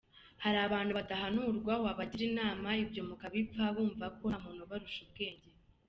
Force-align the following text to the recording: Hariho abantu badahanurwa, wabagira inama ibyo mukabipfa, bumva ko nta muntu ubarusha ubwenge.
Hariho 0.43 0.63
abantu 0.67 0.91
badahanurwa, 0.99 1.73
wabagira 1.83 2.23
inama 2.31 2.67
ibyo 2.83 3.01
mukabipfa, 3.09 3.61
bumva 3.75 4.05
ko 4.17 4.23
nta 4.31 4.37
muntu 4.43 4.61
ubarusha 4.65 4.99
ubwenge. 5.05 5.49